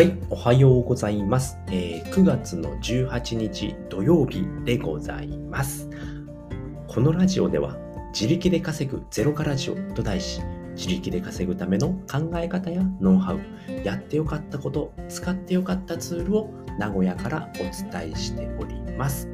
[0.00, 1.58] はい、おはようございます。
[1.66, 5.90] えー9月の18日土曜日でございます。
[6.88, 7.76] このラジオでは
[8.14, 10.40] 自力で稼ぐゼロカラジオと題し、
[10.74, 13.40] 自力で稼ぐための考え方やノウハウ、
[13.84, 19.28] やってよかったこと、使ってよかったツールを名古屋からお伝えしております。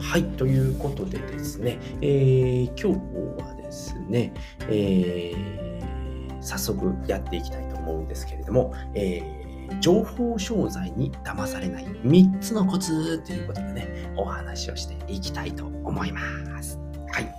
[0.00, 3.00] はい、ということでですね、えー今
[3.36, 5.54] 日はですね、えー
[6.40, 9.43] 早速やっていきたいと思うんですけれども、えー
[9.80, 16.78] 情報商材に騙されない3つのコツということでね、お話をしていきたいと思います。
[17.12, 17.34] はい。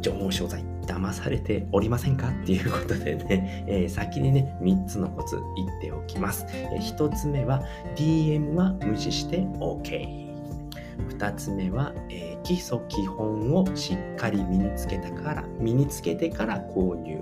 [0.00, 6.46] 情報商材、騙されておりませんかっていうことでね、えー先にね、3つのコツ言っておきます。
[6.50, 7.62] え1つ目は、
[7.96, 10.30] DM は無視して OK。
[11.18, 17.20] 2つ目は、えー基礎基本をしっかり身につけたから、身につけてから購入。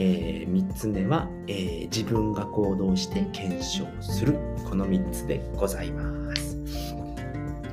[0.00, 4.38] え3つ目は、えー自分が行動して検証する。
[4.68, 6.56] この3つでございます。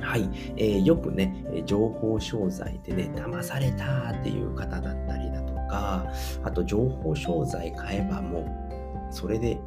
[0.00, 6.06] はい、えーよくね、え情報商材でね、騙されたっていう方だったりだとか、
[6.42, 9.58] あと情報商材買えばもう、それで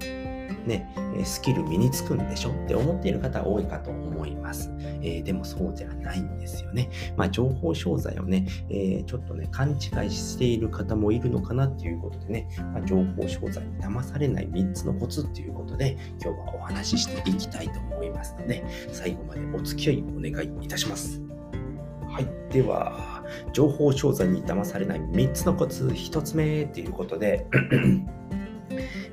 [0.65, 0.89] ね、
[1.23, 4.71] スキル身につくんでしょって思っている方多いかと思います。
[5.01, 6.89] えーでもそうじゃないんですよね。
[7.15, 21.21] まあ、情報商材をね、えーちょっとね、勘違いしている方もいるのかなっていうことでね、まあ、情報商材に騙されない3つのコツっていうことで、今日はお話ししていきたいと思いますので、最後までお付き合いお願いいたします。
[22.09, 22.51] はい。
[22.51, 27.45] では、情報商材に騙されない3つのコツ、1つ目っていうことで、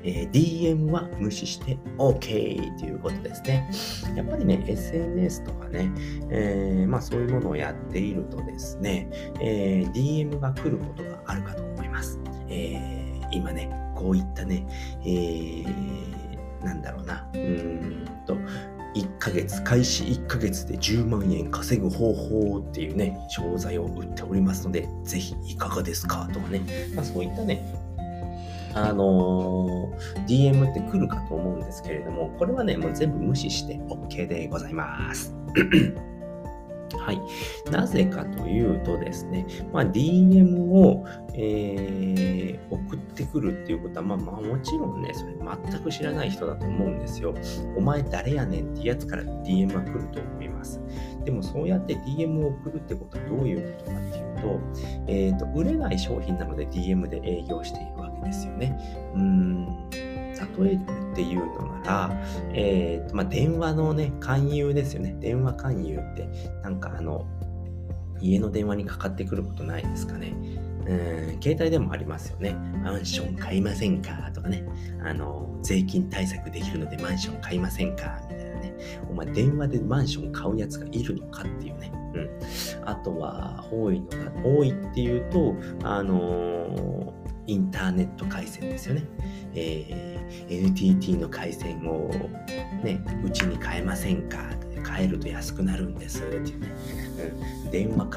[0.07, 3.69] えー DM は無視して OK ということですね。
[4.15, 5.91] やっぱりね、SNS とかね、
[6.29, 9.09] えーまあそういうものをやっているとですね、
[9.41, 12.19] えー DM が来ることがあるかと思います。
[12.49, 14.65] えー今ね、こういったね、
[15.01, 15.97] えー
[16.63, 18.35] なんだろうな、うーんと、
[18.95, 26.61] 1ヶ月、開始1ヶ月で10万円稼ぐ方法っていうね、商材を売っておりますので、ぜひいかがですかとかね、
[26.95, 27.63] まあそういったね、
[28.85, 35.35] あのー DM って来るかと思うんですけれども、これはね、もう全部無視して OK でございます。
[36.99, 37.21] はい。
[37.71, 47.33] なぜかというとですね、まあ、DM を、えー送ってくるっていうことは、まあ、まあ、もちろんね、それ全く知らない人だと思うんですよ。
[47.77, 50.81] お前誰やねんってやつから DM は来ると思います。
[51.23, 54.59] でもそうやって DM を送るってことはどういうことかっていうと、
[55.07, 58.77] えっ、と、売れない商品なので DM で営業しているわけですよね。
[59.15, 59.89] うん。
[60.59, 60.79] 例える
[61.11, 62.23] っていうのなら、
[62.53, 65.15] えーまあ、電話のね、勧誘ですよね。
[65.19, 66.29] 電話勧誘って、
[66.63, 67.25] なんかあの、
[68.21, 70.33] 家の電話にかかってくることないですかね。
[70.87, 72.53] うん、携帯でもありますよね。
[72.83, 74.63] マンション買いませんかとかね。
[75.03, 78.73] あの、税金対策できるのでマンション買いませんかみたいなね。
[79.09, 81.91] お前電話でマンション買うやつがいるのかっていうね。
[82.13, 82.29] うん。
[82.87, 89.03] あとは、多いのが、多いっていうと、あのーインターネット回線ですよね。
[89.55, 90.17] えー
[90.49, 92.09] NTT の回線を
[92.83, 94.39] ね、うちに変えませんか？
[94.97, 96.67] 変えると安くなるんですっていうね。
[97.65, 98.07] うん、電話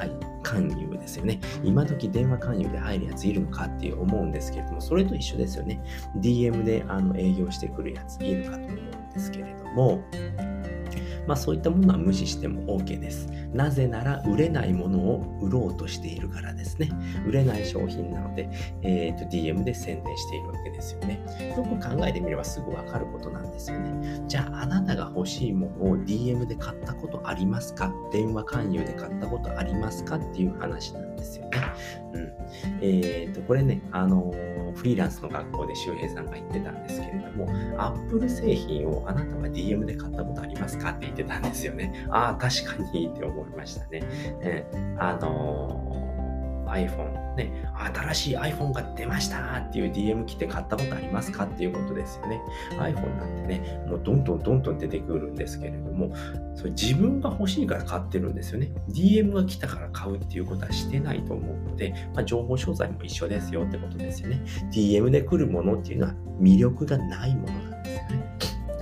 [0.42, 1.40] 勧誘ですよね。
[1.62, 5.80] 今時電話勧誘で入るやついるのかって思うんですけれども、それと一緒ですよね。
[6.16, 10.02] DM であの営業してくるやついるかと思うんですけれども、
[11.30, 13.28] まあそういったものは無視しても OK です。
[13.54, 16.90] なぜなら売れないものを売ろうとしているからですね。
[17.24, 18.48] 売れない商品なので、
[18.82, 21.20] えーと DM で宣伝しているわけですよね。
[21.56, 24.24] よく考えてみればすぐわかることなんですよね。
[24.26, 27.94] じゃああなたが欲しいものを DM で買ったことありますか？
[28.12, 30.16] 電話勧誘で買ったことありますか？
[30.16, 31.62] っていう話なんですですよね。
[32.14, 32.32] うん。
[32.82, 37.48] えっ、と、これね、あのーフリーランスの学校で周平さんが言ってたんですけれども、
[37.78, 42.06] Apple 製品をあなたは DM で買ったことありますかって言ってたんですよね。
[42.10, 44.02] ああ、確かにって思いましたね。
[44.40, 44.66] え
[44.98, 45.89] あのー
[46.70, 47.64] iPhone ね、
[47.94, 52.40] 新しい iPhone が出ましたっていう DM 来て買ったことありますかっていうことですよね。
[52.72, 56.14] iPhone なんてね、もうどんどんどんどん出てくるんですけれども、
[56.54, 58.72] それ自分が欲しいから買ってるんですよね。
[58.90, 64.42] DM が来たから買うっていうことはしてないと思うので、まあ、情報商材も一緒ですよってことですよね。
[64.72, 67.69] DM で来るものっていうのは魅力がないもの。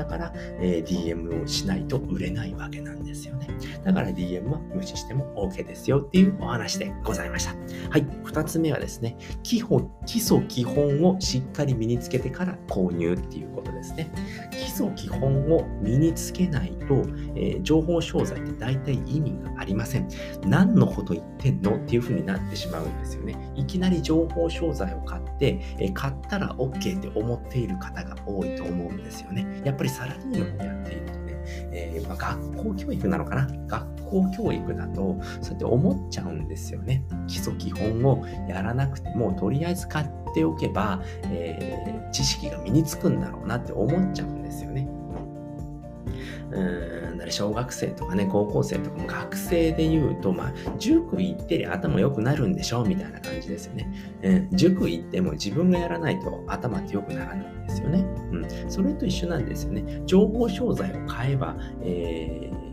[0.09, 3.49] から、えー、DM をしないと売れないわけなんですよね。
[3.85, 7.55] だから DM は無視しても OK ですよっていうお話でございました。
[7.91, 8.07] はい。
[8.25, 14.11] 二つ目はですね、基本、基礎基本をしっかり身につけてから購入っていうことですね。
[14.51, 16.95] 基礎基本を身につけないと、
[17.37, 20.09] えー、情報商材って大体意味がありません。
[20.47, 23.37] 何のこと言ってんのっていう風になってしまうんですよね。
[23.57, 29.63] いきなり情報商材を買って、えー、買ったら OK って思っている方が多いと思うんですよね。
[29.65, 31.37] やっぱりサラリーマンをやっているとね、
[31.73, 33.49] えー、ま、学校教育なのかな？
[33.67, 37.05] 学校教育だと、そうやって思っちゃうんですよね。
[37.27, 44.88] 基礎基本をやらなくても、とりあえず買っておけば、えー、知識が身につくんだろうなって思っちゃうんですよね。
[46.51, 46.99] うん
[47.31, 53.93] 小学生とかね、高校生とかも学生で言うと、まあ、塾行ってりゃ頭良くなるんでしょうみたいな感じですよね。
[54.23, 58.01] うん、塾行っても自分がやらないと頭って良くならないんですよね。
[58.33, 60.03] うん、それと一緒なんですよね。
[60.07, 62.68] 情報商材を買えば、えー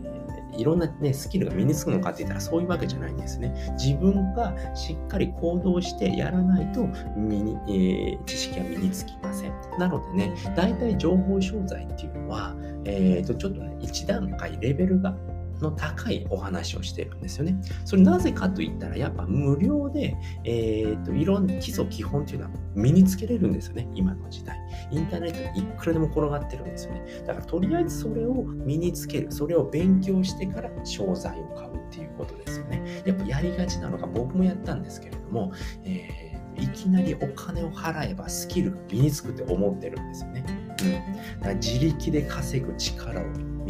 [0.58, 3.54] いろんな、ね、スキルが身につくのかって言ったらそういうわけじゃないんですね。
[3.78, 6.86] 自分がしっかり行動してやらないと
[7.16, 9.52] 身に、えー、知識は身につきません。
[9.78, 12.54] なのでね、大体情報商材っていうのは、
[12.84, 15.14] えー、とちょっとね、一段階レベルが
[15.60, 17.60] の高いお話をしてるんですよね。
[17.84, 24.56] それなぜかと言ったら、やっぱ無料で、えー、と、いろんな基礎基本っていうのは身につけれるんですよね、今の時代。
[24.90, 27.04] インターネットいくらでも転がってるんですよね。
[27.26, 33.02] だからとりあえずそれを身につける、それを勉強してから商材を買うっていうことですよね。
[33.04, 35.52] やっぱやりがちなのが僕もやったんですけれども、
[35.84, 40.44] えー、いきなりお金を払えばスキルが身につくって思ってるんですよね。
[40.82, 43.24] うん、だから自力で稼ぐ力を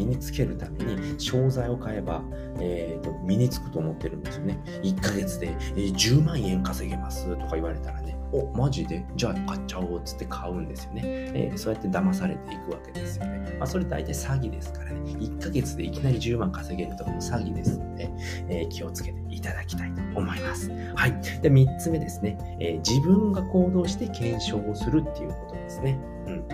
[0.05, 2.23] につけるために商材を買えば、
[2.61, 4.59] えーと、身につくと思ってるんですよね。
[4.83, 9.05] 1ヶ月で、えー、10万円稼げますとか言われたらね、お、マジで？
[9.17, 11.03] じゃあ買っちゃおうっつって買うんですよね。
[11.05, 13.57] えー、そうやって騙されていくわけですよね。
[13.59, 15.01] まあ、それ大体詐欺ですからね。
[15.13, 18.11] 1ヶ月でいきなり10万稼げるとかも詐欺ですので、
[18.49, 20.71] えー、気をつけていただきたいと思います。
[20.95, 21.13] はい。
[21.41, 22.37] で、3つ目ですね。
[22.61, 25.99] えー、自分が行動して検証をするっていうことですね。
[26.27, 26.46] うん。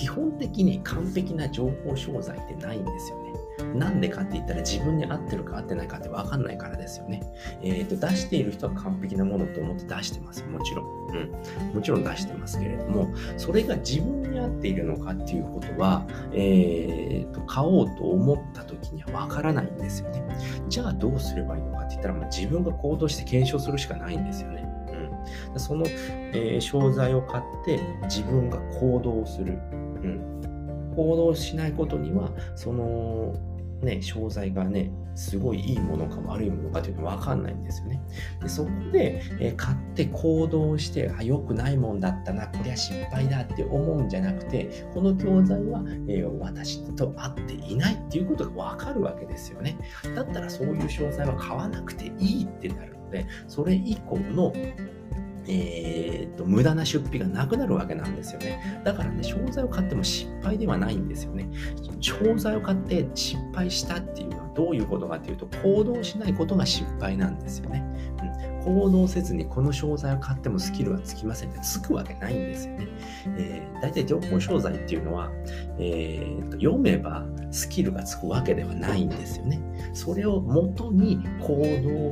[0.00, 3.34] 基本的に完璧な情報商材ってないんですよね。
[3.74, 7.22] なんでかって言ったら自分に合ってるか合ってないかって分かんないからですよね。
[7.62, 10.42] えっ、ー、と、出している人は完璧なものと思って出してます。
[10.44, 10.86] もちろん。
[11.08, 11.74] うん。
[11.74, 20.24] もちろん出してますけれども、それが自分に合っているのかっていうことは、えっ、ー、と、買おうと思った時には分からないんですよね。
[20.70, 24.66] じゃあどうすればいいのかって言ったら、まあ、自分が行動して検証するしかないんですよね。
[25.52, 25.60] うん。
[25.60, 29.58] その、えー、商材を買って自分が行動する。
[30.02, 30.92] うん。
[30.96, 33.34] 行動しないことには、その、
[33.82, 38.00] ね、商材がね、すごいいいものか悪いものかというのは分かんないんですよね。
[38.40, 49.76] でそこで、えー、買って行動して、あ、良くないもんだったな、こりゃ失敗だって思うんじゃなくて、この教材は、えー、私と合っていないっていうことが分かるわけですよね。
[50.14, 54.52] だったらそういう商材は買わなくていいってなるので、それ以降の
[55.50, 58.80] えーと、無駄な出費がなくなるわけなんですよね。
[58.84, 61.48] だからね、商材を買っても失敗ではないんですよね。
[62.00, 67.84] 商材を買って失敗したっていうのはどういうことかっていうと、行動しないことが失敗なんですよね。
[68.62, 72.88] うん、行動せずにこの商材を買ってもスキルはつきませんってつくわけないんですよね。
[73.36, 75.30] えー、大体情報商材っていうのは、
[75.78, 79.60] えーと、読めばスキルがつくわけではないんですよね。
[79.94, 81.56] それをもとに行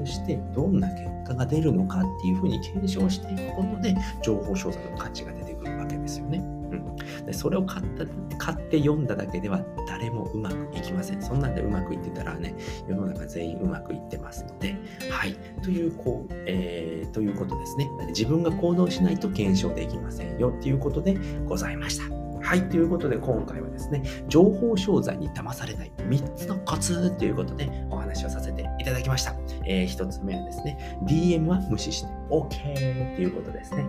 [0.00, 6.38] 動してどんな結果が出るのかっていうふうに検証していくことで情報商材の価値が出てくるわけですよね。
[6.38, 8.04] うん、でそれを買った
[8.36, 11.22] 買って読んだだけでは誰もうまくいきません。
[11.22, 12.54] そんなんでうまくいってたらね、
[12.86, 14.76] 世の中全員うまくいってますので、
[15.10, 15.34] はい。
[15.62, 17.88] という、こう、えー、ということですね。
[18.08, 22.04] 自分が行動しないと検証できませんよっていうことでございました。
[22.40, 22.68] はい。
[22.68, 29.34] ということで、今回はですね、情報商材に騙されない3つのコツということでお話をさせていただきました。
[29.68, 33.86] えー、1つ目はですね、DM は無視して OK ということですね。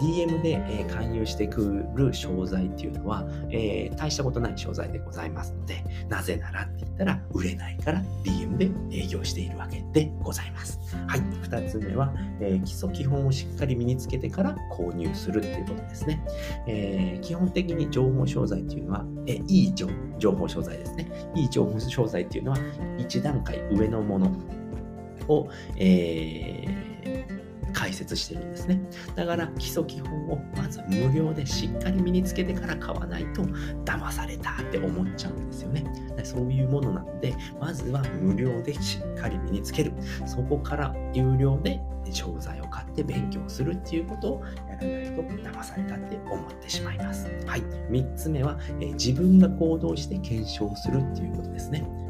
[0.00, 10.78] DM で、えー、勧誘してくる商材っていうのは、えー、大したことない商材でございますので、なぜならって言ったら、売れないから DM で営業しているわけでございます。
[11.06, 11.20] はい。
[11.20, 16.24] 2つ目は、え、基礎基本をしっかり身につけてから購入するっていうことですね。
[16.66, 21.10] え基本的に情報商材っていうのは、えいい情報商材ですね。
[21.34, 22.58] いい情報商材っていうのは、
[22.98, 24.30] 1段階上のもの
[25.28, 27.38] を、えー
[27.72, 28.80] 解説してるんですね。
[29.14, 33.42] だから基礎基本をまず無料でしっかり身につけてから買わないと
[33.84, 35.84] 騙されたって思っちゃうんですよね。
[36.24, 39.92] そういうものなので、まずは無料でしっかり身につける。
[40.26, 41.80] そこから有料で
[42.10, 47.28] 商材を買って勉強するっていうことをやらないと騙されたって思ってしまいます。
[47.46, 47.60] はい。
[47.90, 52.07] 3つ目は、えー、自分が行動して検証するっていうことですね。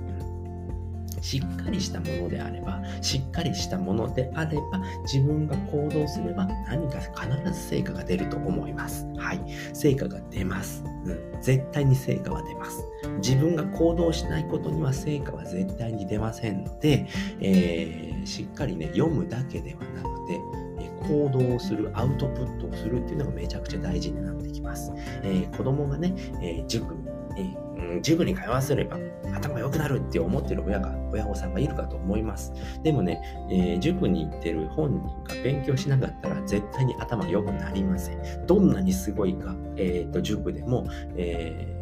[1.21, 9.07] しっかりしたものであれば、しっかりしたものであれば、自分が行動すれば何か必ず成果が出ると思います。
[9.17, 9.41] はい。
[9.73, 10.85] 成果が出ます。
[11.05, 11.43] うん。
[11.43, 12.85] 絶対に成果は出ます。
[13.23, 17.07] 自分が行動しないことには成果は絶対に出ませんので、
[17.41, 20.69] えー、しっかりね、読むだけではなくて、
[21.09, 24.93] 行動をする、アウトプットをするっていうのがめちゃくちゃ大事になってきます。
[25.23, 26.97] えー、子供がね、えー、塾、
[27.37, 28.99] えー、うん、塾に通わせれば
[29.35, 32.52] 頭良くなるって思ってる親が、親御さんがいるかと思います。
[32.82, 33.20] でもね、
[33.50, 38.47] えー、塾に行ってる本人が勉強しなかったら絶対に頭良くなりません。
[38.47, 41.78] どんなにすごいか、えっ、と、塾でも、えー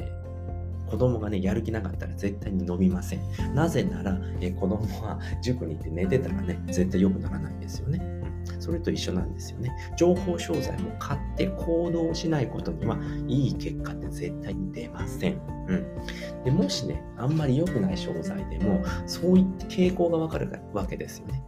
[0.87, 3.21] 子供がね、やる気なかったら絶対に伸びません。
[3.55, 8.16] なぜなら、え子供は塾に行って寝てたらね、絶対良くならないんですよね。
[8.59, 9.71] それと一緒なんですよね。
[9.97, 15.41] 情報商材も買って行動しないことにはいい結果って絶対に出ません。
[15.69, 16.45] うん。
[16.45, 21.43] でもしね、あんまり良くない商材でも、そういった傾向がわかるわけですよね。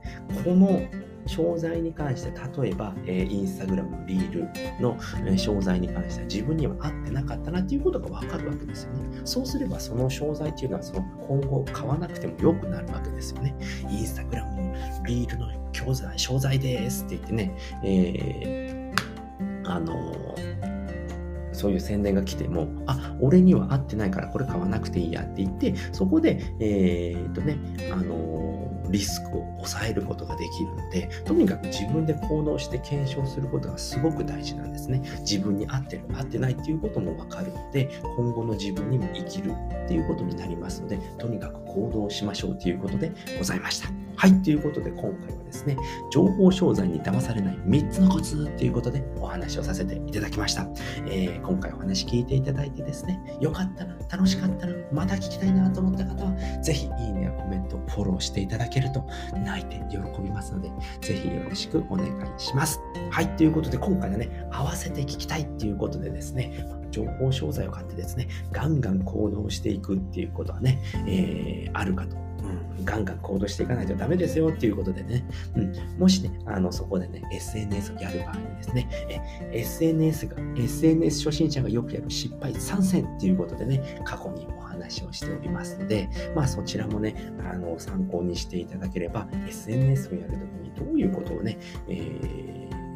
[0.44, 0.80] この
[1.28, 4.40] 商材に関して、例えば、えー、インスタグラムのリール
[4.80, 9.20] の、えー、商材に関しては自分には合ってなかったなっていうことがわかるわけですよね。
[9.24, 13.54] そうすればその商材っていうのはその今後買わなくても良くなるわけですよね。
[13.90, 19.94] インスタグラムのリールの教材、商材ですって言ってね、えー、あの
[21.52, 27.58] そういう宣伝が来ても、あ、俺には合ってないからこれ買わなくていいやって言って、そこで、えー、っとね、
[27.92, 28.47] あの
[28.90, 35.02] リスクを抑えることができるので、とにかく自分で行動して検証することがすごく大事なんですね。
[35.20, 39.52] 自分に合ってる、合ってないっていうこともわかるので、今後の自分にも生きる
[39.84, 43.88] っていうことになりますので、とにかく行動しましょうということでございました。
[44.18, 45.76] はい、ということで今回はですね、
[46.10, 50.66] 情報商材に騙されない3つのコツということでお話をさせていただきました。
[51.06, 56.32] えー、今回お話聞いていただいてですね、よかったな、楽しかったな、また聞きたいなと思った方は、
[56.62, 59.06] ぜひいいねやコメント、フォローしていただけると
[59.44, 62.80] 泣いて喜びますので、ぜひよろしくお願いします。
[63.12, 72.16] はい、ということで今回はね、合わせて聞きたいっていうことでですね、情報商材を買ってですね、ガンガン行動していくっていうことはね、えー、あるかと。
[72.78, 75.24] うん、ガンガン行動していかないとダメですよっていうことでね、
[75.56, 78.88] うん、もしね、あの、そこでね、SNS をやる場合にですね、
[79.50, 92.47] え SNS が、SNS 初心者がよくやる失敗参戦っていうことでね、過去にお話をしておりますので、まあそちらもね、あの、参考にしていただければ、SNS をやるときにどういうことをね、えー、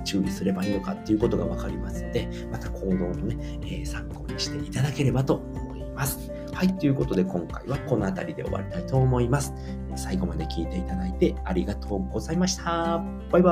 [0.03, 6.31] 注意すればいいのかっていうことが分かりますので、また行動もね、えー、参考にしていただければと思います。
[6.53, 9.53] はい、ということで今回はこの辺りで終わりたいと思います。
[9.97, 13.03] 最後まで聞いていただいてありがとうございました。
[13.31, 13.51] バイバ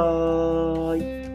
[0.96, 1.29] ーイ。